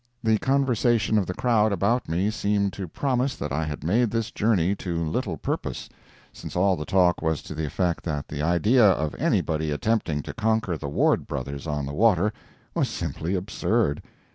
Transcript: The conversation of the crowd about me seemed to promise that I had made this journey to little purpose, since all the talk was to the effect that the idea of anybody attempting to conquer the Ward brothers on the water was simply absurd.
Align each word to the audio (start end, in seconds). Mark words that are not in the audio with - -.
The 0.23 0.39
conversation 0.39 1.19
of 1.19 1.27
the 1.27 1.35
crowd 1.35 1.71
about 1.71 2.09
me 2.09 2.31
seemed 2.31 2.73
to 2.73 2.87
promise 2.87 3.35
that 3.35 3.51
I 3.51 3.65
had 3.65 3.83
made 3.83 4.09
this 4.09 4.31
journey 4.31 4.73
to 4.77 4.97
little 5.05 5.37
purpose, 5.37 5.89
since 6.33 6.55
all 6.55 6.75
the 6.75 6.85
talk 6.85 7.21
was 7.21 7.43
to 7.43 7.53
the 7.53 7.67
effect 7.67 8.03
that 8.05 8.27
the 8.27 8.41
idea 8.41 8.83
of 8.83 9.13
anybody 9.19 9.69
attempting 9.69 10.23
to 10.23 10.33
conquer 10.33 10.75
the 10.75 10.89
Ward 10.89 11.27
brothers 11.27 11.67
on 11.67 11.85
the 11.85 11.93
water 11.93 12.33
was 12.73 12.89
simply 12.89 13.35
absurd. 13.35 14.01